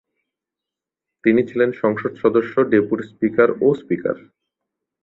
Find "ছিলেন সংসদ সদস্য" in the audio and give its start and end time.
1.49-2.53